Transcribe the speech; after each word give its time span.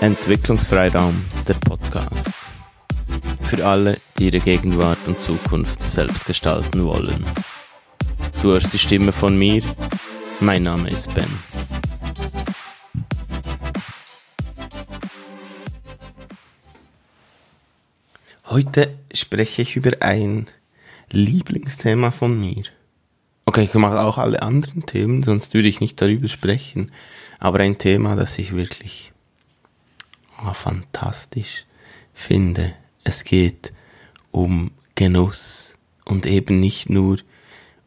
Entwicklungsfreiraum, 0.00 1.26
der 1.46 1.54
Podcast. 1.54 2.30
Für 3.42 3.66
alle, 3.66 3.98
die 4.18 4.28
ihre 4.28 4.40
Gegenwart 4.40 4.96
und 5.06 5.20
Zukunft 5.20 5.82
selbst 5.82 6.24
gestalten 6.24 6.86
wollen. 6.86 7.22
Du 8.40 8.48
hörst 8.48 8.72
die 8.72 8.78
Stimme 8.78 9.12
von 9.12 9.38
mir. 9.38 9.62
Mein 10.40 10.62
Name 10.62 10.88
ist 10.88 11.14
Ben. 11.14 11.28
Heute 18.46 18.96
spreche 19.12 19.60
ich 19.60 19.76
über 19.76 20.00
ein 20.00 20.46
Lieblingsthema 21.10 22.10
von 22.10 22.40
mir. 22.40 22.64
Okay, 23.44 23.64
ich 23.64 23.74
mache 23.74 24.00
auch 24.00 24.16
alle 24.16 24.40
anderen 24.40 24.86
Themen, 24.86 25.22
sonst 25.24 25.52
würde 25.52 25.68
ich 25.68 25.80
nicht 25.80 26.00
darüber 26.00 26.28
sprechen. 26.28 26.90
Aber 27.38 27.58
ein 27.58 27.76
Thema, 27.76 28.16
das 28.16 28.38
ich 28.38 28.54
wirklich 28.54 29.09
fantastisch 30.54 31.66
finde. 32.14 32.74
Es 33.04 33.24
geht 33.24 33.72
um 34.30 34.70
Genuss 34.94 35.76
und 36.04 36.26
eben 36.26 36.60
nicht 36.60 36.90
nur 36.90 37.18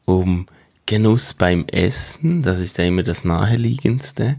um 0.05 0.47
Genuss 0.85 1.33
beim 1.33 1.65
Essen, 1.67 2.43
das 2.43 2.59
ist 2.59 2.77
ja 2.77 2.85
immer 2.85 3.03
das 3.03 3.23
naheliegendste. 3.23 4.37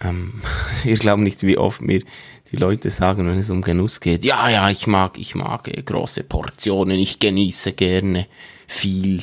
Ähm, 0.00 0.42
ihr 0.84 0.96
glaubt 0.96 1.22
nicht, 1.22 1.42
wie 1.42 1.58
oft 1.58 1.80
mir 1.80 2.02
die 2.50 2.56
Leute 2.56 2.90
sagen, 2.90 3.26
wenn 3.26 3.38
es 3.38 3.50
um 3.50 3.62
Genuss 3.62 4.00
geht, 4.00 4.24
ja, 4.24 4.48
ja, 4.48 4.68
ich 4.68 4.86
mag, 4.86 5.18
ich 5.18 5.34
mag 5.34 5.68
äh, 5.68 5.82
große 5.82 6.24
Portionen, 6.24 6.98
ich 6.98 7.18
genieße 7.18 7.72
gerne 7.72 8.26
viel. 8.66 9.20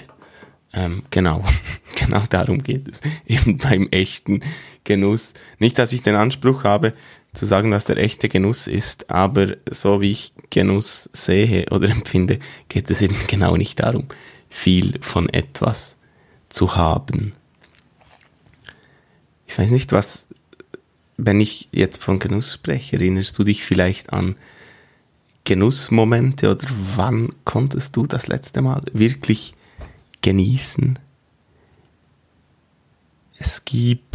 Ähm, 0.73 1.03
genau, 1.09 1.43
genau 1.95 2.23
darum 2.29 2.63
geht 2.63 2.87
es. 2.87 3.01
Eben 3.25 3.57
beim 3.57 3.87
echten 3.91 4.41
Genuss. 4.83 5.33
Nicht, 5.59 5.77
dass 5.77 5.93
ich 5.93 6.03
den 6.03 6.15
Anspruch 6.15 6.63
habe, 6.63 6.93
zu 7.33 7.45
sagen, 7.45 7.71
was 7.71 7.85
der 7.85 7.97
echte 7.97 8.29
Genuss 8.29 8.67
ist, 8.67 9.09
aber 9.09 9.57
so 9.69 10.01
wie 10.01 10.11
ich 10.11 10.33
Genuss 10.49 11.09
sehe 11.13 11.65
oder 11.71 11.89
empfinde, 11.89 12.39
geht 12.67 12.89
es 12.89 13.01
eben 13.01 13.15
genau 13.27 13.55
nicht 13.55 13.79
darum, 13.79 14.07
viel 14.49 14.99
von 15.01 15.29
etwas 15.29 15.97
zu 16.49 16.75
haben. 16.75 17.33
Ich 19.47 19.57
weiß 19.57 19.71
nicht, 19.71 19.91
was, 19.91 20.27
wenn 21.17 21.41
ich 21.41 21.69
jetzt 21.71 22.03
von 22.03 22.19
Genuss 22.19 22.53
spreche, 22.53 22.97
erinnerst 22.97 23.37
du 23.37 23.43
dich 23.43 23.63
vielleicht 23.63 24.13
an 24.13 24.35
Genussmomente 25.43 26.51
oder 26.51 26.67
wann 26.95 27.33
konntest 27.45 27.95
du 27.95 28.05
das 28.05 28.27
letzte 28.27 28.61
Mal 28.61 28.81
wirklich 28.93 29.53
genießen? 30.21 30.99
Es 33.39 33.65
gibt 33.65 34.08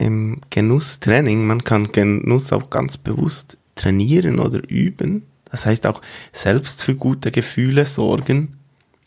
im 0.00 0.40
Genusstraining, 0.48 1.46
man 1.46 1.62
kann 1.62 1.92
Genuss 1.92 2.52
auch 2.52 2.70
ganz 2.70 2.96
bewusst 2.96 3.58
trainieren 3.74 4.38
oder 4.38 4.60
üben. 4.68 5.26
Das 5.44 5.66
heißt 5.66 5.86
auch 5.86 6.00
selbst 6.32 6.82
für 6.82 6.94
gute 6.94 7.30
Gefühle 7.30 7.84
sorgen. 7.84 8.56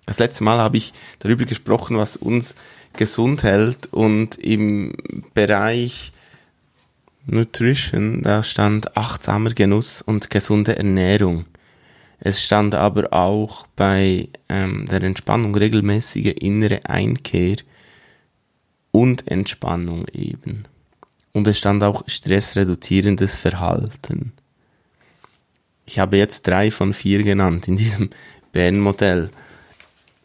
Das 0.05 0.19
letzte 0.19 0.44
Mal 0.44 0.59
habe 0.59 0.77
ich 0.77 0.94
darüber 1.19 1.45
gesprochen, 1.45 1.97
was 1.97 2.16
uns 2.17 2.55
gesund 2.95 3.41
hält 3.44 3.91
und 3.91 4.38
im 4.38 4.94
Bereich 5.34 6.12
Nutrition, 7.25 8.22
da 8.22 8.44
stand 8.44 8.95
achtsamer 8.97 9.51
Genuss 9.51 10.01
und 10.01 10.29
gesunde 10.29 10.75
Ernährung. 10.75 11.45
Es 12.19 12.44
stand 12.44 12.75
aber 12.75 13.13
auch 13.13 13.66
bei 13.75 14.29
ähm, 14.47 14.88
der 14.91 15.01
Entspannung 15.01 15.56
regelmäßige 15.56 16.35
innere 16.39 16.85
Einkehr 16.85 17.56
und 18.91 19.28
Entspannung 19.28 20.06
eben. 20.13 20.66
Und 21.33 21.47
es 21.47 21.57
stand 21.57 21.83
auch 21.83 22.03
stressreduzierendes 22.07 23.35
Verhalten. 23.35 24.33
Ich 25.85 25.99
habe 25.99 26.17
jetzt 26.17 26.47
drei 26.47 26.71
von 26.71 26.94
vier 26.94 27.23
genannt 27.23 27.67
in 27.67 27.75
diesem 27.75 28.11
Bärenmodell. 28.51 29.29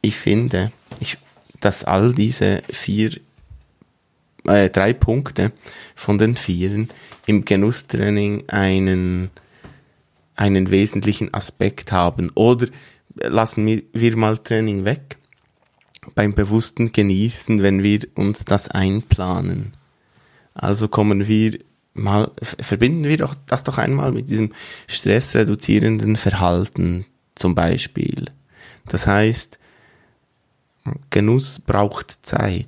Ich 0.03 0.17
finde, 0.17 0.71
ich, 1.01 1.19
dass 1.61 1.83
all 1.85 2.15
diese 2.15 2.63
vier, 2.69 3.19
äh, 4.47 4.71
drei 4.71 4.93
Punkte 4.93 5.53
von 5.97 6.19
den 6.19 6.37
vieren 6.37 6.91
im 7.27 7.45
Genusstraining 7.45 8.45
einen, 8.49 9.31
einen 10.37 10.71
wesentlichen 10.71 11.33
Aspekt 11.35 11.91
haben. 11.91 12.31
Oder 12.35 12.69
lassen 13.15 13.67
wir, 13.67 13.83
wir 13.93 14.17
mal 14.17 14.39
Training 14.39 14.85
weg 14.85 15.17
beim 16.15 16.35
bewussten 16.35 16.93
Genießen, 16.93 17.63
wenn 17.63 17.83
wir 17.83 18.01
uns 18.15 18.45
das 18.45 18.69
einplanen. 18.69 19.73
Also 20.59 20.89
kommen 20.89 21.29
wir 21.29 21.59
mal, 21.95 22.31
verbinden 22.43 23.05
wir 23.05 23.17
doch 23.17 23.35
das 23.47 23.65
doch 23.65 23.79
einmal 23.79 24.13
mit 24.13 24.29
diesem 24.29 24.53
stressreduzierenden 24.89 26.17
Verhalten 26.17 27.07
zum 27.35 27.55
Beispiel. 27.55 28.27
Das 28.87 29.07
heißt, 29.07 29.59
Genuss 31.11 31.61
braucht 31.61 32.27
Zeit. 32.27 32.67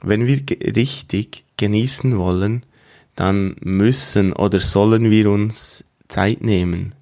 Wenn 0.00 0.26
wir 0.26 0.42
richtig 0.76 1.44
genießen 1.56 2.16
wollen, 2.16 2.64
dann 3.16 3.56
müssen 3.60 4.32
oder 4.32 4.60
sollen 4.60 5.10
wir 5.10 5.30
uns 5.30 5.84
Zeit 6.08 6.42
nehmen. 6.42 6.94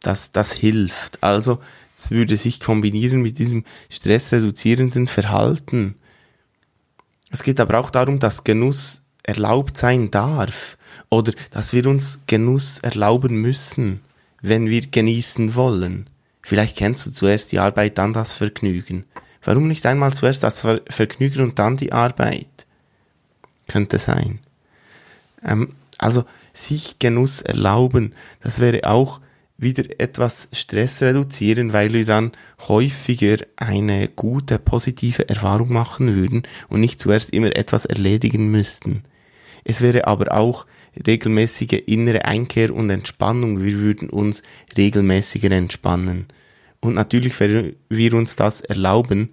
Das, 0.00 0.32
das 0.32 0.52
hilft. 0.52 1.22
Also, 1.22 1.60
es 1.96 2.10
würde 2.10 2.36
sich 2.36 2.60
kombinieren 2.60 3.22
mit 3.22 3.38
diesem 3.38 3.64
stressreduzierenden 3.90 5.08
Verhalten. 5.08 5.96
Es 7.30 7.42
geht 7.42 7.60
aber 7.60 7.78
auch 7.78 7.90
darum, 7.90 8.18
dass 8.18 8.44
Genuss 8.44 9.02
erlaubt 9.22 9.76
sein 9.76 10.10
darf 10.10 10.78
oder 11.10 11.32
dass 11.50 11.72
wir 11.72 11.86
uns 11.86 12.20
Genuss 12.26 12.78
erlauben 12.78 13.40
müssen, 13.40 14.00
wenn 14.40 14.68
wir 14.68 14.86
genießen 14.86 15.54
wollen. 15.54 16.08
Vielleicht 16.42 16.76
kennst 16.76 17.06
du 17.06 17.10
zuerst 17.10 17.52
die 17.52 17.58
Arbeit, 17.58 17.98
dann 17.98 18.12
das 18.12 18.32
Vergnügen. 18.32 19.04
Warum 19.42 19.68
nicht 19.68 19.84
einmal 19.86 20.14
zuerst 20.14 20.42
das 20.42 20.60
Vergnügen 20.88 21.42
und 21.42 21.58
dann 21.58 21.76
die 21.76 21.92
Arbeit? 21.92 22.46
Könnte 23.66 23.98
sein. 23.98 24.40
Ähm, 25.44 25.74
also 25.98 26.24
sich 26.54 26.98
Genuss 26.98 27.42
erlauben, 27.42 28.14
das 28.42 28.60
wäre 28.60 28.88
auch 28.88 29.20
wieder 29.58 30.00
etwas 30.00 30.48
Stress 30.52 31.02
reduzieren, 31.02 31.72
weil 31.72 31.92
wir 31.92 32.04
dann 32.04 32.32
häufiger 32.68 33.38
eine 33.56 34.08
gute, 34.08 34.58
positive 34.58 35.28
Erfahrung 35.28 35.72
machen 35.72 36.14
würden 36.14 36.44
und 36.68 36.80
nicht 36.80 37.00
zuerst 37.00 37.30
immer 37.30 37.54
etwas 37.56 37.84
erledigen 37.84 38.50
müssten. 38.50 39.02
Es 39.64 39.80
wäre 39.80 40.06
aber 40.06 40.32
auch 40.32 40.64
regelmäßige 41.06 41.82
innere 41.86 42.24
Einkehr 42.24 42.72
und 42.72 42.88
Entspannung. 42.88 43.62
Wir 43.62 43.80
würden 43.80 44.08
uns 44.08 44.42
regelmäßiger 44.76 45.50
entspannen. 45.50 46.26
Und 46.80 46.94
natürlich, 46.94 47.38
wenn 47.40 47.74
wir 47.88 48.14
uns 48.14 48.36
das 48.36 48.60
erlauben, 48.60 49.30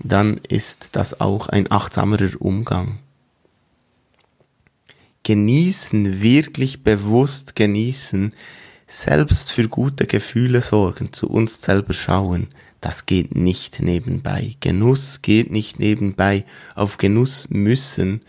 dann 0.00 0.40
ist 0.48 0.96
das 0.96 1.20
auch 1.20 1.48
ein 1.48 1.70
achtsamerer 1.70 2.40
Umgang. 2.40 2.98
Genießen, 5.22 6.22
wirklich 6.22 6.82
bewusst 6.82 7.54
genießen, 7.54 8.32
selbst 8.90 9.52
für 9.52 9.68
gute 9.68 10.06
Gefühle 10.06 10.62
sorgen, 10.62 11.12
zu 11.12 11.28
uns 11.28 11.62
selber 11.62 11.94
schauen, 11.94 12.48
das 12.80 13.06
geht 13.06 13.36
nicht 13.36 13.80
nebenbei. 13.80 14.56
Genuss 14.60 15.22
geht 15.22 15.52
nicht 15.52 15.78
nebenbei. 15.78 16.44
Auf 16.74 16.96
Genuss 16.96 17.48
müssen, 17.50 18.22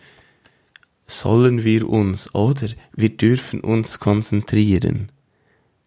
sollen 1.07 1.63
wir 1.63 1.89
uns 1.89 2.35
oder 2.35 2.67
wir 2.93 3.09
dürfen 3.09 3.61
uns 3.61 3.99
konzentrieren. 3.99 5.09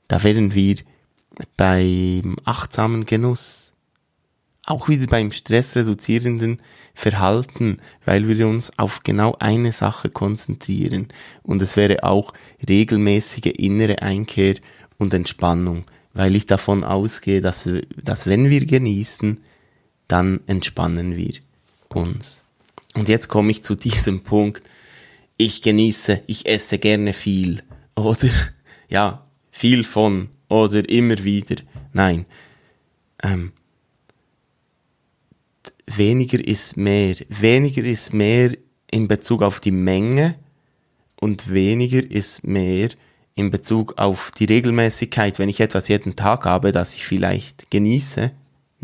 Da 0.08 0.22
wären 0.22 0.54
wir 0.54 0.76
beim 1.56 2.37
achtsamen 2.44 3.06
Genuss. 3.06 3.73
Auch 4.66 4.88
wieder 4.88 5.06
beim 5.06 5.31
stressreduzierenden 5.31 6.61
Verhalten, 6.94 7.78
weil 8.05 8.26
wir 8.28 8.49
uns 8.49 8.78
auf 8.78 9.02
genau 9.02 9.37
eine 9.38 9.72
Sache 9.72 10.08
konzentrieren. 10.08 11.08
Und 11.43 11.61
es 11.61 11.76
wäre 11.76 12.02
auch 12.02 12.32
regelmäßige 12.66 13.52
innere 13.58 14.00
Einkehr 14.00 14.55
und 14.96 15.12
Entspannung, 15.12 15.84
weil 16.14 16.34
ich 16.34 16.46
davon 16.46 16.82
ausgehe, 16.82 17.43
dass, 17.43 17.66
wir, 17.66 17.82
dass 18.02 18.26
wenn 18.26 18.49
wir 18.49 18.64
genießen, 18.64 19.38
dann 20.08 20.40
entspannen 20.46 21.17
wir 21.17 21.34
uns. 21.90 22.43
Und 22.94 23.08
jetzt 23.08 23.28
komme 23.28 23.50
ich 23.50 23.64
zu 23.64 23.75
diesem 23.75 24.20
Punkt. 24.20 24.62
Ich 25.37 25.62
genieße, 25.62 26.22
ich 26.26 26.46
esse 26.46 26.78
gerne 26.78 27.12
viel. 27.12 27.62
Oder, 27.96 28.28
ja, 28.88 29.26
viel 29.50 29.84
von. 29.84 30.28
Oder 30.49 30.88
immer 30.88 31.25
wieder. 31.25 31.56
Nein. 31.93 32.26
Ähm, 33.22 33.52
weniger 35.86 36.44
ist 36.46 36.76
mehr. 36.76 37.16
Weniger 37.28 37.84
ist 37.84 38.12
mehr 38.12 38.56
in 38.90 39.08
Bezug 39.08 39.42
auf 39.42 39.60
die 39.60 39.70
Menge 39.70 40.36
und 41.20 41.52
weniger 41.52 42.02
ist 42.02 42.44
mehr 42.44 42.90
in 43.34 43.50
Bezug 43.50 43.98
auf 43.98 44.31
die 44.31 44.44
Regelmäßigkeit. 44.44 45.38
Wenn 45.38 45.48
ich 45.48 45.60
etwas 45.60 45.88
jeden 45.88 46.16
Tag 46.16 46.44
habe, 46.44 46.72
das 46.72 46.94
ich 46.94 47.04
vielleicht 47.04 47.70
genieße, 47.70 48.31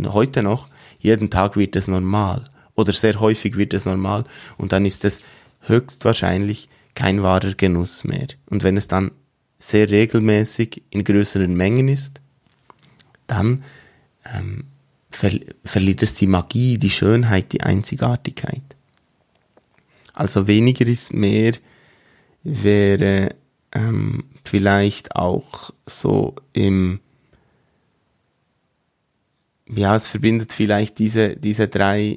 heute 0.06 0.42
noch, 0.42 0.68
jeden 0.98 1.30
Tag 1.30 1.56
wird 1.56 1.76
es 1.76 1.88
normal 1.88 2.48
oder 2.74 2.92
sehr 2.92 3.20
häufig 3.20 3.56
wird 3.56 3.74
es 3.74 3.86
normal 3.86 4.24
und 4.56 4.72
dann 4.72 4.84
ist 4.84 5.04
es 5.04 5.20
höchstwahrscheinlich 5.60 6.68
kein 6.94 7.22
wahrer 7.22 7.54
Genuss 7.54 8.04
mehr. 8.04 8.28
Und 8.46 8.62
wenn 8.62 8.76
es 8.76 8.88
dann 8.88 9.12
sehr 9.58 9.90
regelmäßig 9.90 10.82
in 10.90 11.04
größeren 11.04 11.54
Mengen 11.54 11.88
ist, 11.88 12.20
dann 13.26 13.62
ähm, 14.24 14.64
ver 15.10 15.32
verliert 15.64 16.02
es 16.02 16.14
die 16.14 16.26
Magie, 16.26 16.78
die 16.78 16.90
Schönheit, 16.90 17.52
die 17.52 17.62
Einzigartigkeit. 17.62 18.62
Also 20.14 20.46
weniger 20.46 20.86
ist 20.86 21.12
mehr 21.12 21.52
wäre 22.42 23.34
ähm, 23.72 24.24
vielleicht 24.44 25.14
auch 25.16 25.70
so 25.86 26.34
im 26.52 27.00
ja, 29.72 29.94
es 29.94 30.06
verbindet 30.06 30.52
vielleicht 30.52 30.98
diese, 30.98 31.36
diese 31.36 31.68
drei 31.68 32.16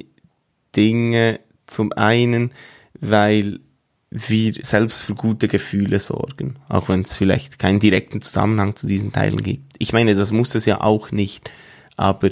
Dinge 0.75 1.39
zum 1.67 1.93
einen, 1.93 2.51
weil 2.99 3.59
wir 4.09 4.53
selbst 4.61 5.01
für 5.01 5.15
gute 5.15 5.47
Gefühle 5.47 5.99
sorgen, 5.99 6.55
auch 6.69 6.89
wenn 6.89 7.01
es 7.01 7.15
vielleicht 7.15 7.57
keinen 7.59 7.79
direkten 7.79 8.21
Zusammenhang 8.21 8.75
zu 8.75 8.87
diesen 8.87 9.11
Teilen 9.11 9.41
gibt. 9.41 9.75
Ich 9.79 9.93
meine, 9.93 10.15
das 10.15 10.31
muss 10.31 10.53
es 10.55 10.65
ja 10.65 10.81
auch 10.81 11.11
nicht, 11.11 11.51
aber 11.95 12.29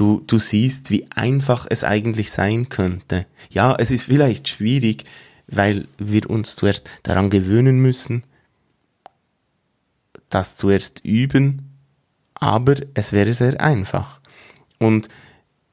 du, 0.00 0.22
du 0.26 0.38
siehst, 0.38 0.90
wie 0.90 1.06
einfach 1.10 1.66
es 1.68 1.84
eigentlich 1.84 2.30
sein 2.30 2.70
könnte. 2.70 3.26
Ja, 3.50 3.76
es 3.78 3.90
ist 3.90 4.04
vielleicht 4.04 4.48
schwierig, 4.48 5.04
weil 5.46 5.86
wir 5.98 6.30
uns 6.30 6.56
zuerst 6.56 6.88
daran 7.02 7.28
gewöhnen 7.28 7.80
müssen, 7.80 8.24
das 10.30 10.56
zuerst 10.56 11.04
üben, 11.04 11.76
aber 12.32 12.76
es 12.94 13.12
wäre 13.12 13.34
sehr 13.34 13.60
einfach. 13.60 14.20
Und 14.78 15.08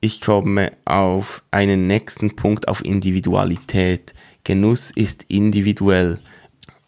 ich 0.02 0.20
komme 0.20 0.74
auf 0.84 1.42
einen 1.52 1.88
nächsten 1.88 2.36
Punkt, 2.36 2.68
auf 2.68 2.84
Individualität. 2.84 4.14
Genuss 4.44 4.92
ist 4.92 5.24
individuell. 5.30 6.20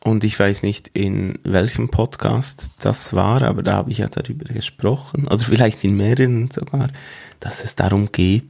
Und 0.02 0.24
ich 0.24 0.40
weiß 0.40 0.64
nicht, 0.64 0.90
in 0.94 1.40
welchem 1.44 1.90
Podcast 1.90 2.70
das 2.80 3.14
war, 3.14 3.42
aber 3.42 3.64
da 3.64 3.74
habe 3.74 3.92
ich 3.92 3.98
ja 3.98 4.08
darüber 4.08 4.46
gesprochen, 4.54 5.28
oder 5.28 5.40
vielleicht 5.40 5.84
in 5.84 5.98
mehreren 5.98 6.50
sogar, 6.52 6.90
dass 7.40 7.64
es 7.64 7.76
darum 7.76 8.12
geht, 8.12 8.48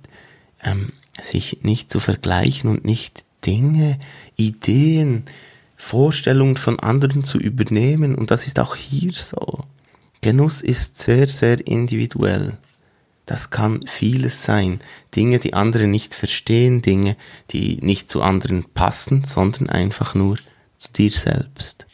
ähm, 0.63 0.91
sich 1.19 1.59
nicht 1.63 1.91
zu 1.91 1.99
vergleichen 1.99 2.69
und 2.69 2.85
nicht 2.85 3.25
Dinge, 3.45 3.99
Ideen, 4.35 5.23
Vorstellungen 5.75 6.57
von 6.57 6.79
anderen 6.79 7.23
zu 7.23 7.39
übernehmen. 7.39 8.15
Und 8.15 8.31
das 8.31 8.45
ist 8.45 8.59
auch 8.59 8.75
hier 8.75 9.13
so. 9.13 9.63
Genuss 10.21 10.61
ist 10.61 11.01
sehr, 11.01 11.27
sehr 11.27 11.65
individuell. 11.65 12.57
Das 13.25 13.49
kann 13.49 13.85
vieles 13.87 14.43
sein. 14.43 14.81
Dinge, 15.15 15.39
die 15.39 15.53
andere 15.53 15.87
nicht 15.87 16.15
verstehen, 16.15 16.81
Dinge, 16.81 17.15
die 17.51 17.77
nicht 17.81 18.09
zu 18.09 18.21
anderen 18.21 18.65
passen, 18.73 19.23
sondern 19.23 19.69
einfach 19.69 20.15
nur 20.15 20.37
zu 20.79 20.91
dir 20.93 21.11
selbst. 21.11 21.85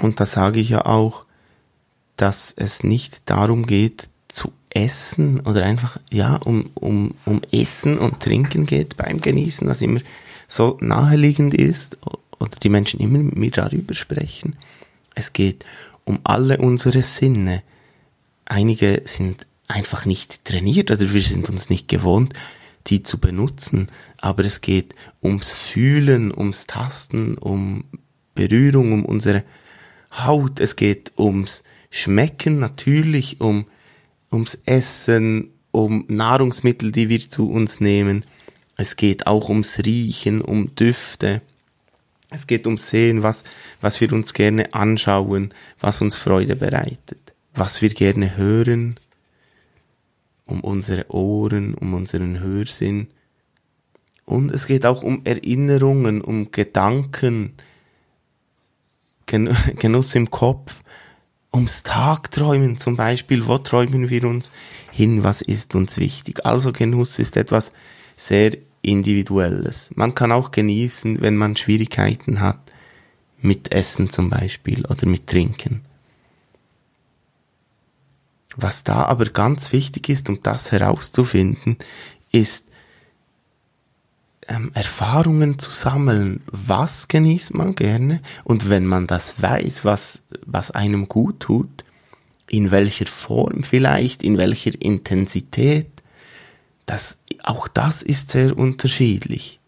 Und 0.00 0.20
da 0.20 0.26
sage 0.26 0.60
ich 0.60 0.68
ja 0.68 0.84
auch, 0.84 1.24
dass 2.16 2.52
es 2.54 2.84
nicht 2.84 3.22
darum 3.30 3.66
geht, 3.66 4.10
zu 4.28 4.52
essen 4.68 5.40
oder 5.40 5.64
einfach, 5.64 5.98
ja, 6.12 6.36
um, 6.36 6.70
um, 6.74 7.14
um 7.24 7.40
Essen 7.50 7.98
und 7.98 8.20
Trinken 8.20 8.66
geht 8.66 8.98
beim 8.98 9.20
Genießen, 9.20 9.66
was 9.66 9.80
immer 9.80 10.00
so 10.48 10.76
naheliegend 10.80 11.54
ist 11.54 11.98
oder 12.38 12.56
die 12.62 12.68
Menschen 12.68 13.00
immer 13.00 13.18
mit 13.18 13.36
mir 13.36 13.50
darüber 13.50 13.94
sprechen. 13.94 14.56
Es 15.14 15.32
geht 15.32 15.64
um 16.04 16.18
alle 16.24 16.58
unsere 16.58 17.02
Sinne. 17.02 17.62
Einige 18.44 19.02
sind 19.04 19.46
einfach 19.66 20.04
nicht 20.04 20.44
trainiert 20.44 20.90
oder 20.90 21.12
wir 21.12 21.22
sind 21.22 21.48
uns 21.48 21.70
nicht 21.70 21.88
gewohnt, 21.88 22.34
die 22.86 23.02
zu 23.02 23.18
benutzen. 23.18 23.88
Aber 24.18 24.44
es 24.44 24.60
geht 24.60 24.94
ums 25.22 25.52
Fühlen, 25.52 26.32
ums 26.32 26.66
Tasten, 26.66 27.36
um 27.38 27.84
Berührung, 28.34 28.92
um 28.92 29.04
unsere 29.04 29.44
Haut. 30.12 30.60
Es 30.60 30.76
geht 30.76 31.12
ums 31.18 31.64
Schmecken 31.90 32.58
natürlich, 32.58 33.40
um 33.40 33.66
ums 34.30 34.58
Essen, 34.66 35.50
um 35.70 36.04
Nahrungsmittel, 36.08 36.92
die 36.92 37.08
wir 37.08 37.28
zu 37.28 37.50
uns 37.50 37.80
nehmen. 37.80 38.24
Es 38.76 38.96
geht 38.96 39.26
auch 39.26 39.48
ums 39.48 39.78
Riechen, 39.84 40.40
um 40.40 40.74
Düfte. 40.74 41.42
Es 42.30 42.46
geht 42.46 42.66
ums 42.66 42.90
Sehen, 42.90 43.22
was, 43.22 43.44
was 43.80 44.00
wir 44.00 44.12
uns 44.12 44.34
gerne 44.34 44.74
anschauen, 44.74 45.54
was 45.80 46.00
uns 46.00 46.16
Freude 46.16 46.56
bereitet, 46.56 47.32
was 47.54 47.82
wir 47.82 47.90
gerne 47.90 48.36
hören, 48.36 48.98
um 50.46 50.60
unsere 50.60 51.10
Ohren, 51.12 51.74
um 51.74 51.94
unseren 51.94 52.40
Hörsinn. 52.40 53.08
Und 54.24 54.50
es 54.50 54.66
geht 54.66 54.86
auch 54.86 55.02
um 55.02 55.20
Erinnerungen, 55.24 56.20
um 56.20 56.50
Gedanken, 56.50 57.52
Genuss 59.26 60.14
im 60.14 60.30
Kopf, 60.30 60.82
ums 61.52 61.82
Tagträumen 61.82 62.78
zum 62.78 62.96
Beispiel. 62.96 63.46
Wo 63.46 63.58
träumen 63.58 64.08
wir 64.08 64.24
uns 64.24 64.52
hin? 64.92 65.24
Was 65.24 65.42
ist 65.42 65.74
uns 65.74 65.96
wichtig? 65.96 66.44
Also 66.46 66.72
Genuss 66.72 67.18
ist 67.18 67.36
etwas 67.36 67.72
sehr 68.16 68.56
Individuelles. 68.82 69.90
Man 69.94 70.14
kann 70.14 70.30
auch 70.30 70.52
genießen, 70.52 71.20
wenn 71.20 71.36
man 71.36 71.56
Schwierigkeiten 71.56 72.40
hat, 72.40 72.60
mit 73.40 73.72
Essen 73.72 74.10
zum 74.10 74.30
Beispiel 74.30 74.86
oder 74.86 75.06
mit 75.06 75.26
Trinken. 75.26 75.85
Was 78.56 78.84
da 78.84 79.04
aber 79.04 79.26
ganz 79.26 79.72
wichtig 79.72 80.08
ist, 80.08 80.28
um 80.28 80.42
das 80.42 80.72
herauszufinden, 80.72 81.76
ist 82.32 82.68
ähm, 84.48 84.70
Erfahrungen 84.74 85.58
zu 85.58 85.70
sammeln. 85.70 86.42
Was 86.46 87.08
genießt 87.08 87.54
man 87.54 87.74
gerne? 87.74 88.20
Und 88.44 88.70
wenn 88.70 88.86
man 88.86 89.06
das 89.06 89.40
weiß, 89.42 89.84
was, 89.84 90.22
was 90.44 90.70
einem 90.70 91.08
gut 91.08 91.40
tut, 91.40 91.84
in 92.48 92.70
welcher 92.70 93.06
Form 93.06 93.64
vielleicht, 93.64 94.22
in 94.22 94.38
welcher 94.38 94.80
Intensität, 94.80 95.88
das, 96.86 97.18
auch 97.42 97.68
das 97.68 98.02
ist 98.02 98.30
sehr 98.30 98.56
unterschiedlich. 98.56 99.58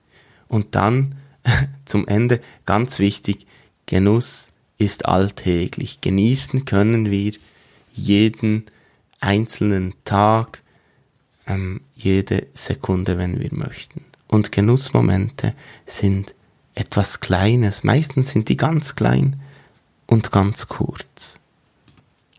Und 0.46 0.74
dann 0.74 1.16
zum 1.84 2.06
Ende 2.06 2.40
ganz 2.64 2.98
wichtig, 2.98 3.46
Genuss 3.86 4.50
ist 4.78 5.06
alltäglich. 5.06 6.00
Genießen 6.00 6.64
können 6.64 7.10
wir 7.10 7.32
jeden 7.92 8.66
einzelnen 9.20 9.94
Tag, 10.04 10.62
ähm, 11.46 11.80
jede 11.94 12.46
Sekunde, 12.52 13.18
wenn 13.18 13.40
wir 13.40 13.50
möchten. 13.52 14.04
Und 14.26 14.52
Genussmomente 14.52 15.54
sind 15.86 16.34
etwas 16.74 17.20
Kleines. 17.20 17.82
Meistens 17.82 18.30
sind 18.30 18.48
die 18.48 18.56
ganz 18.56 18.94
klein 18.94 19.40
und 20.06 20.30
ganz 20.30 20.68
kurz. 20.68 21.38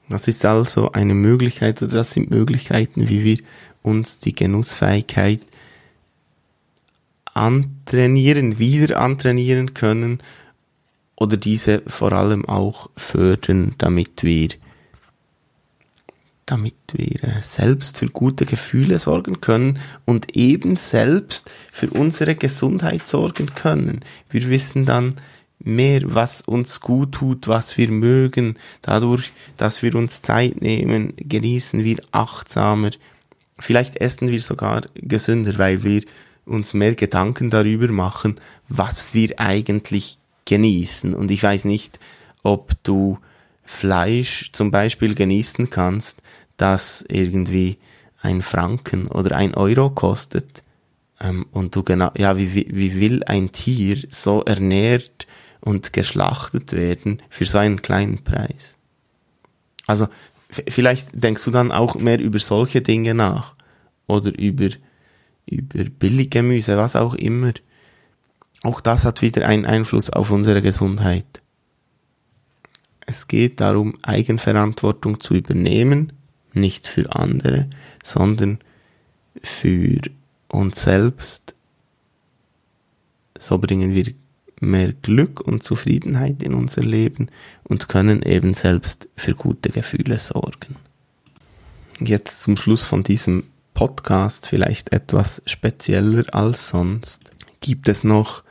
Das 0.07 0.27
ist 0.27 0.45
also 0.45 0.91
eine 0.91 1.13
Möglichkeit 1.13 1.81
oder 1.81 1.97
das 1.97 2.11
sind 2.11 2.31
Möglichkeiten, 2.31 3.09
wie 3.09 3.23
wir 3.23 3.37
uns 3.83 4.19
die 4.19 4.33
Genussfähigkeit 4.33 5.41
antrainieren, 7.33 8.59
wieder 8.59 8.99
antrainieren 8.99 9.73
können 9.73 10.19
oder 11.15 11.37
diese 11.37 11.83
vor 11.87 12.11
allem 12.11 12.45
auch 12.45 12.89
fördern, 12.97 13.75
damit 13.77 14.23
wir 14.23 14.49
damit 16.49 16.75
wir 16.93 17.23
äh, 17.23 17.41
selbst 17.41 17.99
für 17.99 18.07
gute 18.07 18.45
Gefühle 18.45 18.97
sorgen 18.97 19.39
können 19.39 19.79
und 20.05 20.35
eben 20.35 20.77
selbst 20.77 21.49
für 21.71 21.89
unsere 21.91 22.35
Gesundheit 22.35 23.07
sorgen 23.07 23.53
können. 23.53 23.99
Wir 24.31 24.49
wissen 24.49 24.85
dann 24.85 25.15
mehr, 25.59 26.01
was 26.05 26.41
uns 26.41 26.79
gut 26.79 27.13
tut, 27.13 27.47
was 27.47 27.77
wir 27.77 27.89
mögen. 27.91 28.55
Dadurch, 28.81 29.31
dass 29.57 29.83
wir 29.83 29.93
uns 29.93 30.23
Zeit 30.23 30.61
nehmen, 30.61 31.13
genießen 31.17 31.83
wir 31.83 31.97
achtsamer. 32.11 32.91
Vielleicht 33.59 33.97
essen 33.97 34.29
wir 34.29 34.41
sogar 34.41 34.83
gesünder, 34.95 35.57
weil 35.57 35.83
wir 35.83 36.03
uns 36.45 36.73
mehr 36.73 36.95
Gedanken 36.95 37.51
darüber 37.51 37.89
machen, 37.89 38.39
was 38.69 39.13
wir 39.13 39.39
eigentlich 39.39 40.17
genießen. 40.45 41.13
Und 41.13 41.29
ich 41.29 41.43
weiß 41.43 41.65
nicht, 41.65 41.99
ob 42.41 42.71
du 42.83 43.19
Fleisch 43.69 44.51
zum 44.51 44.71
Beispiel 44.71 45.13
genießen 45.13 45.69
kannst, 45.69 46.21
das 46.57 47.05
irgendwie 47.07 47.77
ein 48.21 48.41
Franken 48.41 49.07
oder 49.07 49.35
ein 49.35 49.53
Euro 49.53 49.91
kostet 49.91 50.63
ähm, 51.21 51.45
und 51.51 51.75
du 51.75 51.83
genau, 51.83 52.11
ja, 52.17 52.35
wie, 52.37 52.53
wie 52.53 52.99
will 52.99 53.23
ein 53.23 53.51
Tier 53.51 54.03
so 54.09 54.41
ernährt 54.41 55.27
und 55.61 55.93
geschlachtet 55.93 56.73
werden 56.73 57.21
für 57.29 57.45
so 57.45 57.59
einen 57.59 57.81
kleinen 57.81 58.23
Preis? 58.23 58.75
Also 59.85 60.07
vielleicht 60.49 61.09
denkst 61.13 61.45
du 61.45 61.51
dann 61.51 61.71
auch 61.71 61.95
mehr 61.95 62.19
über 62.19 62.39
solche 62.39 62.81
Dinge 62.81 63.13
nach 63.13 63.55
oder 64.07 64.37
über 64.37 64.69
über 65.45 65.83
Billiggemüse, 65.85 66.75
was 66.77 66.95
auch 66.95 67.15
immer. 67.15 67.53
Auch 68.63 68.81
das 68.81 69.05
hat 69.05 69.21
wieder 69.21 69.47
einen 69.47 69.65
Einfluss 69.65 70.09
auf 70.09 70.31
unsere 70.31 70.61
Gesundheit. 70.61 71.38
Es 73.09 73.27
geht 73.27 73.59
darum, 73.59 73.95
Eigenverantwortung 74.03 75.19
zu 75.19 75.33
übernehmen 75.33 76.13
nicht 76.53 76.87
für 76.87 77.15
andere, 77.15 77.67
sondern 78.03 78.59
für 79.41 79.99
uns 80.47 80.83
selbst 80.83 81.55
So 83.39 83.57
bringen 83.57 83.95
wir 83.95 84.13
mehr 84.59 84.93
Glück 84.93 85.41
und 85.41 85.63
Zufriedenheit 85.63 86.43
in 86.43 86.53
unser 86.53 86.83
Leben 86.83 87.31
und 87.63 87.89
können 87.89 88.21
eben 88.21 88.53
selbst 88.53 89.09
für 89.15 89.33
gute 89.33 89.71
Gefühle 89.71 90.19
sorgen. 90.19 90.75
Jetzt 91.99 92.41
zum 92.41 92.57
Schluss 92.57 92.83
von 92.83 93.01
diesem 93.01 93.45
Podcast 93.73 94.45
vielleicht 94.45 94.93
etwas 94.93 95.41
spezieller 95.47 96.25
als 96.31 96.69
sonst. 96.69 97.23
Gibt 97.59 97.87
es 97.87 98.03
noch 98.03 98.43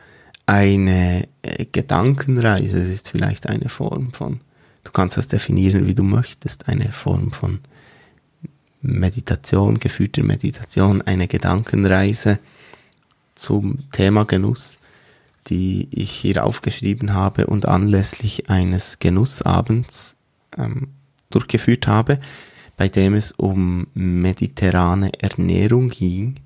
eine 0.47 1.29
äh, 1.43 1.67
Gedankenreise? 1.71 2.81
Es 2.81 2.88
ist 2.88 3.11
vielleicht 3.11 3.47
eine 3.47 3.69
Form 3.69 4.12
von, 4.12 4.41
du 4.88 4.92
kannst 4.92 5.18
das 5.18 5.28
definieren, 5.28 5.87
wie 5.87 5.95
du 5.95 6.02
möchtest, 6.02 6.66
eine 6.66 6.92
Form 6.92 7.30
von 7.30 7.61
Meditation, 8.80 9.78
geführte 9.78 10.23
Meditation, 10.23 11.02
eine 11.02 11.28
Gedankenreise 11.28 12.38
zum 13.35 13.90
Thema 13.92 14.25
Genuss, 14.25 14.78
die 15.49 15.88
ich 15.90 16.11
hier 16.11 16.42
aufgeschrieben 16.42 17.12
habe 17.12 17.49
und 17.49 17.66
anlässlich 17.66 18.49
eines 18.49 18.99
Genussabends 18.99 20.16
ähm, 20.57 20.88
durchgeführt 21.28 21.87
habe, 21.87 22.18
bei 22.78 22.88
dem 22.88 23.12
es 23.14 23.33
um 23.33 23.88
mediterrane 23.92 25.12
Ernährung 25.21 25.90
ging, 25.90 26.37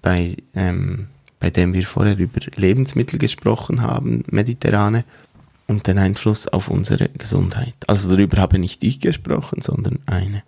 bei, 0.00 0.36
ähm, 0.54 1.08
bei 1.40 1.50
dem 1.50 1.74
wir 1.74 1.84
vorher 1.84 2.16
über 2.16 2.38
Lebensmittel 2.54 3.18
gesprochen 3.18 3.82
haben, 3.82 4.22
mediterrane, 4.30 5.04
und 5.66 5.86
den 5.86 5.98
Einfluss 5.98 6.46
auf 6.48 6.68
unsere 6.68 7.08
Gesundheit. 7.10 7.74
Also 7.86 8.10
darüber 8.10 8.38
habe 8.38 8.58
nicht 8.58 8.84
ich 8.84 9.00
gesprochen, 9.00 9.62
sondern 9.62 9.98
eine 10.06 10.42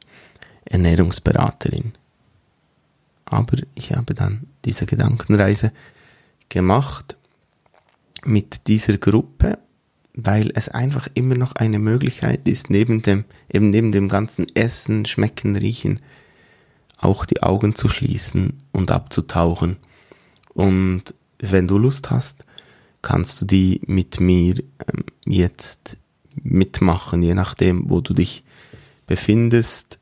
Ernährungsberaterin. 0.65 1.93
Aber 3.25 3.59
ich 3.75 3.93
habe 3.93 4.15
dann 4.15 4.47
diese 4.65 4.87
Gedankenreise 4.87 5.73
gemacht 6.49 7.17
mit 8.25 8.67
dieser 8.67 8.99
Gruppe, 8.99 9.59
weil 10.15 10.51
es 10.55 10.69
einfach 10.69 11.09
immer 11.15 11.35
noch 11.35 11.55
eine 11.57 11.79
Möglichkeit 11.79 12.47
ist, 12.49 12.71
neben 12.71 13.03
dem, 13.03 13.25
eben 13.53 13.71
neben 13.71 13.93
dem 13.93 14.09
ganzen 14.09 14.47
Essen, 14.55 15.07
Schmecken, 15.07 15.57
Riechen, 15.57 16.01
auch 16.99 17.25
die 17.27 17.43
Augen 17.43 17.75
zu 17.75 17.89
schließen 17.89 18.63
und 18.73 18.91
abzutauchen. 18.91 19.77
Und 20.55 21.15
wenn 21.39 21.69
du 21.69 21.79
Lust 21.79 22.11
hast, 22.11 22.47
kannst 23.07 23.41
du 23.41 23.45
die 23.45 23.81
mit 23.87 24.19
mir 24.19 24.57
ähm, 24.59 25.05
jetzt 25.25 25.99
mitmachen, 26.43 27.23
je 27.23 27.35
nachdem, 27.35 27.89
wo 27.89 28.01
du 28.01 28.15
dich 28.15 28.43
befindest 29.07 30.01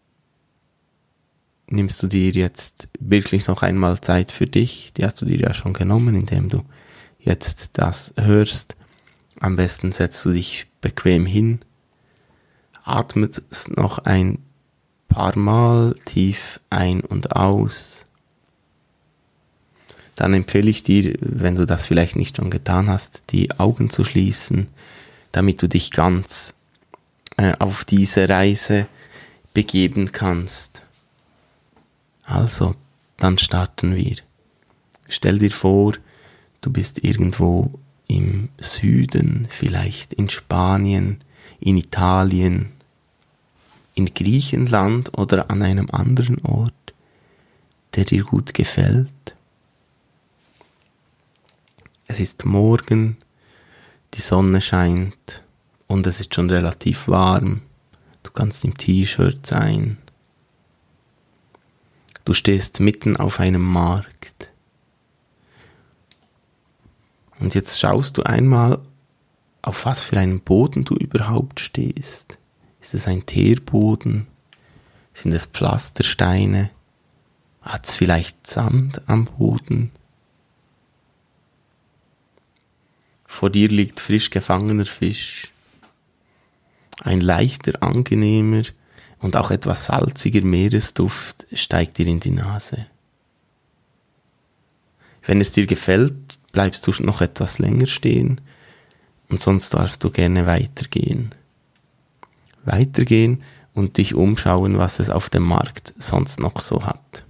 nimmst 1.66 2.02
du 2.02 2.06
dir 2.06 2.30
jetzt 2.30 2.88
wirklich 2.98 3.46
noch 3.46 3.60
einmal 3.60 4.00
Zeit 4.00 4.32
für 4.32 4.46
dich. 4.46 4.90
Die 4.96 5.04
hast 5.04 5.20
du 5.20 5.26
dir 5.26 5.38
ja 5.38 5.52
schon 5.52 5.74
genommen, 5.74 6.14
indem 6.14 6.48
du 6.48 6.62
jetzt 7.18 7.72
das 7.74 8.14
hörst. 8.16 8.74
Am 9.38 9.56
besten 9.56 9.92
setzt 9.92 10.24
du 10.24 10.30
dich 10.30 10.66
bequem 10.80 11.26
hin, 11.26 11.60
atmest 12.84 13.76
noch 13.76 13.98
ein 13.98 14.38
paar 15.10 15.36
Mal 15.36 15.94
tief 16.06 16.58
ein 16.70 17.02
und 17.02 17.36
aus. 17.36 18.06
Dann 20.16 20.34
empfehle 20.34 20.70
ich 20.70 20.82
dir, 20.82 21.16
wenn 21.20 21.56
du 21.56 21.66
das 21.66 21.86
vielleicht 21.86 22.16
nicht 22.16 22.36
schon 22.36 22.50
getan 22.50 22.88
hast, 22.88 23.24
die 23.30 23.58
Augen 23.58 23.90
zu 23.90 24.04
schließen, 24.04 24.68
damit 25.32 25.62
du 25.62 25.68
dich 25.68 25.90
ganz 25.90 26.54
äh, 27.36 27.52
auf 27.58 27.84
diese 27.84 28.28
Reise 28.28 28.86
begeben 29.52 30.12
kannst. 30.12 30.82
Also, 32.24 32.74
dann 33.18 33.38
starten 33.38 33.96
wir. 33.96 34.16
Stell 35.08 35.38
dir 35.38 35.50
vor, 35.50 35.94
du 36.60 36.70
bist 36.70 37.02
irgendwo 37.04 37.70
im 38.06 38.48
Süden, 38.58 39.48
vielleicht 39.50 40.14
in 40.14 40.28
Spanien, 40.28 41.18
in 41.60 41.76
Italien, 41.76 42.70
in 43.94 44.12
Griechenland 44.12 45.16
oder 45.18 45.50
an 45.50 45.62
einem 45.62 45.88
anderen 45.90 46.40
Ort, 46.44 46.94
der 47.94 48.04
dir 48.04 48.24
gut 48.24 48.54
gefällt. 48.54 49.33
Es 52.06 52.20
ist 52.20 52.44
morgen, 52.44 53.16
die 54.14 54.20
Sonne 54.20 54.60
scheint 54.60 55.42
und 55.86 56.06
es 56.06 56.20
ist 56.20 56.34
schon 56.34 56.50
relativ 56.50 57.08
warm. 57.08 57.62
Du 58.22 58.30
kannst 58.30 58.64
im 58.64 58.76
T-Shirt 58.76 59.46
sein, 59.46 59.98
Du 62.24 62.32
stehst 62.32 62.80
mitten 62.80 63.16
auf 63.16 63.38
einem 63.38 63.60
Markt. 63.60 64.50
Und 67.38 67.54
jetzt 67.54 67.78
schaust 67.78 68.16
du 68.16 68.22
einmal, 68.22 68.78
auf 69.60 69.84
was 69.84 70.00
für 70.00 70.18
einen 70.18 70.40
Boden 70.40 70.84
du 70.84 70.94
überhaupt 70.94 71.60
stehst. 71.60 72.38
Ist 72.80 72.94
es 72.94 73.06
ein 73.06 73.26
Teerboden? 73.26 74.26
Sind 75.12 75.32
es 75.32 75.46
Pflastersteine? 75.46 76.70
Hat 77.60 77.86
es 77.86 77.94
vielleicht 77.94 78.46
Sand 78.46 79.06
am 79.06 79.26
Boden? 79.26 79.90
Vor 83.34 83.50
dir 83.50 83.66
liegt 83.68 83.98
frisch 83.98 84.30
gefangener 84.30 84.86
Fisch. 84.86 85.50
Ein 87.00 87.20
leichter, 87.20 87.82
angenehmer, 87.82 88.62
und 89.18 89.36
auch 89.36 89.50
etwas 89.50 89.86
salziger 89.86 90.42
Meeresduft 90.42 91.44
steigt 91.52 91.98
dir 91.98 92.06
in 92.06 92.20
die 92.20 92.30
Nase. 92.30 92.86
Wenn 95.26 95.40
es 95.40 95.50
dir 95.50 95.66
gefällt, 95.66 96.14
bleibst 96.52 96.86
du 96.86 96.92
noch 97.02 97.22
etwas 97.22 97.58
länger 97.58 97.88
stehen 97.88 98.40
und 99.28 99.40
sonst 99.40 99.74
darfst 99.74 100.04
du 100.04 100.10
gerne 100.10 100.46
weitergehen. 100.46 101.34
Weitergehen 102.64 103.42
und 103.74 103.96
dich 103.96 104.14
umschauen, 104.14 104.78
was 104.78 105.00
es 105.00 105.10
auf 105.10 105.28
dem 105.28 105.42
Markt 105.42 105.92
sonst 105.98 106.38
noch 106.38 106.60
so 106.60 106.86
hat. 106.86 107.24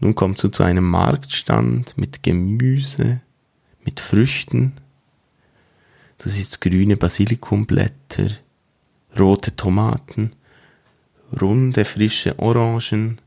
Nun 0.00 0.16
kommst 0.16 0.42
du 0.42 0.48
zu 0.48 0.64
einem 0.64 0.90
Marktstand 0.90 1.96
mit 1.96 2.24
Gemüse, 2.24 3.20
mit 3.86 4.00
Früchten. 4.00 4.72
Du 6.18 6.28
siehst 6.28 6.60
grüne 6.60 6.96
Basilikumblätter, 6.96 8.30
rote 9.18 9.56
Tomaten, 9.56 10.32
runde 11.40 11.84
frische 11.84 12.38
Orangen, 12.38 13.20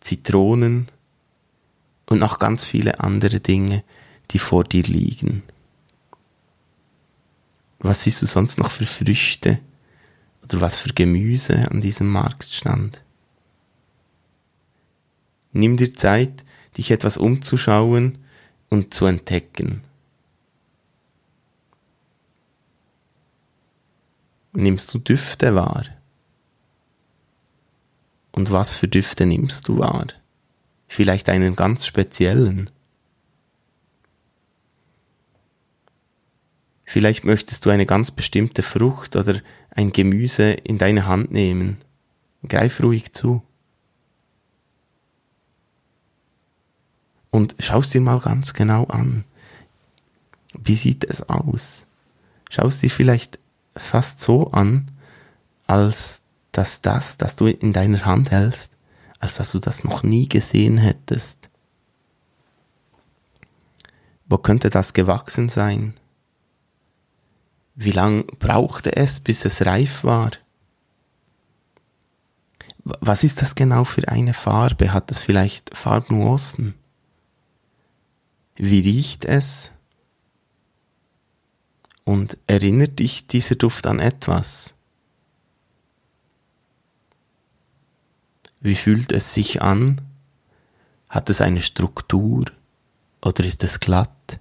Zitronen 0.00 0.88
und 2.06 2.18
noch 2.18 2.38
ganz 2.38 2.64
viele 2.64 3.00
andere 3.00 3.40
Dinge, 3.40 3.84
die 4.30 4.38
vor 4.38 4.64
dir 4.64 4.82
liegen. 4.82 5.42
Was 7.78 8.02
siehst 8.02 8.22
du 8.22 8.26
sonst 8.26 8.58
noch 8.58 8.70
für 8.70 8.86
Früchte 8.86 9.58
oder 10.42 10.60
was 10.60 10.78
für 10.78 10.92
Gemüse 10.92 11.70
an 11.70 11.80
diesem 11.80 12.10
Marktstand? 12.10 13.02
Nimm 15.52 15.76
dir 15.76 15.94
Zeit, 15.94 16.44
dich 16.76 16.90
etwas 16.90 17.18
umzuschauen 17.18 18.18
und 18.70 18.92
zu 18.94 19.06
entdecken. 19.06 19.82
nimmst 24.56 24.92
du 24.92 24.98
Düfte 24.98 25.54
wahr? 25.54 25.84
Und 28.32 28.50
was 28.50 28.72
für 28.72 28.88
Düfte 28.88 29.26
nimmst 29.26 29.68
du 29.68 29.78
wahr? 29.78 30.06
Vielleicht 30.88 31.28
einen 31.28 31.56
ganz 31.56 31.86
speziellen. 31.86 32.70
Vielleicht 36.84 37.24
möchtest 37.24 37.66
du 37.66 37.70
eine 37.70 37.86
ganz 37.86 38.10
bestimmte 38.10 38.62
Frucht 38.62 39.16
oder 39.16 39.40
ein 39.70 39.92
Gemüse 39.92 40.52
in 40.52 40.78
deine 40.78 41.06
Hand 41.06 41.32
nehmen. 41.32 41.78
Greif 42.48 42.82
ruhig 42.82 43.12
zu. 43.12 43.42
Und 47.36 47.54
schaust 47.58 47.92
dir 47.92 48.00
mal 48.00 48.18
ganz 48.20 48.54
genau 48.54 48.84
an. 48.86 49.24
Wie 50.54 50.74
sieht 50.74 51.04
es 51.04 51.28
aus? 51.28 51.84
Schaust 52.48 52.80
dir 52.80 52.88
vielleicht 52.88 53.38
fast 53.76 54.22
so 54.22 54.52
an, 54.52 54.90
als 55.66 56.22
dass 56.52 56.80
das, 56.80 57.18
das 57.18 57.36
du 57.36 57.44
in 57.44 57.74
deiner 57.74 58.06
Hand 58.06 58.30
hältst, 58.30 58.72
als 59.18 59.34
dass 59.34 59.52
du 59.52 59.58
das 59.58 59.84
noch 59.84 60.02
nie 60.02 60.30
gesehen 60.30 60.78
hättest. 60.78 61.50
Wo 64.24 64.38
könnte 64.38 64.70
das 64.70 64.94
gewachsen 64.94 65.50
sein? 65.50 65.92
Wie 67.74 67.92
lang 67.92 68.28
brauchte 68.38 68.96
es, 68.96 69.20
bis 69.20 69.44
es 69.44 69.66
reif 69.66 70.04
war? 70.04 70.30
Was 72.82 73.24
ist 73.24 73.42
das 73.42 73.54
genau 73.54 73.84
für 73.84 74.08
eine 74.08 74.32
Farbe? 74.32 74.94
Hat 74.94 75.10
es 75.10 75.20
vielleicht 75.20 75.76
Farbnuancen? 75.76 76.76
Wie 78.56 78.80
riecht 78.80 79.24
es? 79.24 79.72
Und 82.04 82.38
erinnert 82.46 82.98
dich 82.98 83.26
dieser 83.26 83.56
Duft 83.56 83.86
an 83.86 83.98
etwas? 83.98 84.74
Wie 88.60 88.74
fühlt 88.74 89.12
es 89.12 89.34
sich 89.34 89.62
an? 89.62 90.00
Hat 91.08 91.30
es 91.30 91.40
eine 91.40 91.62
Struktur 91.62 92.46
oder 93.22 93.44
ist 93.44 93.62
es 93.62 93.80
glatt? 93.80 94.40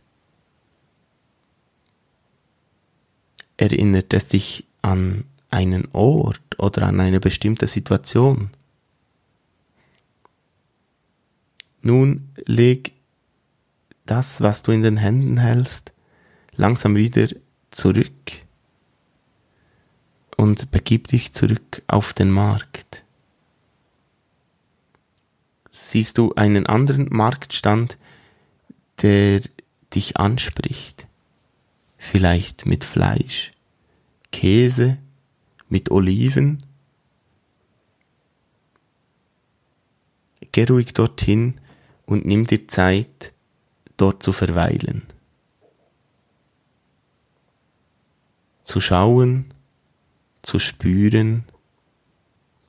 Erinnert 3.57 4.13
es 4.13 4.27
dich 4.27 4.67
an 4.81 5.25
einen 5.49 5.87
Ort 5.93 6.59
oder 6.59 6.83
an 6.83 6.99
eine 6.99 7.19
bestimmte 7.19 7.67
Situation? 7.67 8.51
Nun 11.81 12.29
leg 12.45 12.94
das, 14.05 14.41
was 14.41 14.63
du 14.63 14.71
in 14.71 14.81
den 14.81 14.97
Händen 14.97 15.37
hältst, 15.37 15.93
langsam 16.55 16.95
wieder 16.95 17.27
zurück 17.71 18.45
und 20.37 20.71
begib 20.71 21.07
dich 21.07 21.33
zurück 21.33 21.81
auf 21.87 22.13
den 22.13 22.31
Markt. 22.31 23.03
Siehst 25.71 26.17
du 26.17 26.33
einen 26.35 26.65
anderen 26.65 27.07
Marktstand, 27.09 27.97
der 29.01 29.41
dich 29.93 30.17
anspricht? 30.17 31.07
Vielleicht 31.97 32.65
mit 32.65 32.83
Fleisch, 32.83 33.51
Käse, 34.31 34.97
mit 35.67 35.91
Oliven? 35.91 36.59
Geh 40.51 40.63
ruhig 40.65 40.93
dorthin 40.93 41.59
und 42.05 42.25
nimm 42.25 42.47
dir 42.47 42.67
Zeit, 42.67 43.33
dort 43.97 44.23
zu 44.23 44.33
verweilen. 44.33 45.03
Zu 48.63 48.79
schauen, 48.79 49.53
zu 50.41 50.59
spüren 50.59 51.43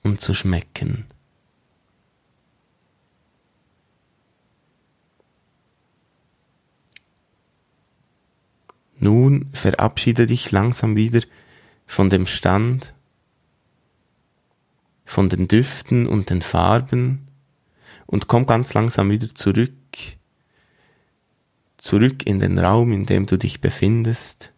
und 0.02 0.20
zu 0.20 0.34
schmecken. 0.34 1.06
Nun 8.98 9.50
verabschiede 9.52 10.26
dich 10.26 10.50
langsam 10.52 10.96
wieder 10.96 11.20
von 11.86 12.10
dem 12.10 12.26
Stand, 12.26 12.94
von 15.04 15.28
den 15.28 15.48
Düften 15.48 16.06
und 16.06 16.30
den 16.30 16.42
Farben 16.42 17.26
und 18.06 18.26
komm 18.26 18.46
ganz 18.46 18.74
langsam 18.74 19.10
wieder 19.10 19.34
zurück, 19.34 19.72
zurück 21.86 22.26
in 22.26 22.40
den 22.40 22.58
Raum, 22.58 22.92
in 22.92 23.06
dem 23.06 23.26
du 23.26 23.38
dich 23.38 23.60
befindest, 23.60 24.50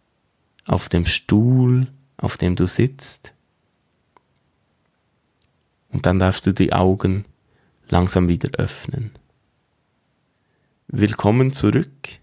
auf 0.65 0.89
dem 0.89 1.05
Stuhl, 1.05 1.87
auf 2.17 2.37
dem 2.37 2.55
du 2.55 2.65
sitzt. 2.65 3.33
Und 5.91 6.05
dann 6.05 6.19
darfst 6.19 6.47
du 6.47 6.53
die 6.53 6.73
Augen 6.73 7.25
langsam 7.87 8.27
wieder 8.27 8.49
öffnen. 8.57 9.11
Willkommen 10.87 11.53
zurück. 11.53 12.19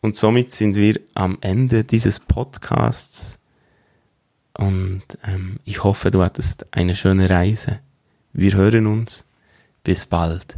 Und 0.00 0.14
somit 0.14 0.52
sind 0.52 0.76
wir 0.76 1.00
am 1.14 1.38
Ende 1.40 1.82
dieses 1.82 2.20
Podcasts. 2.20 3.40
Und 4.56 5.02
ähm, 5.24 5.58
ich 5.64 5.82
hoffe, 5.82 6.12
du 6.12 6.22
hattest 6.22 6.72
eine 6.72 6.94
schöne 6.94 7.28
Reise. 7.28 7.80
Wir 8.32 8.54
hören 8.54 8.86
uns. 8.86 9.24
Bis 9.82 10.06
bald. 10.06 10.56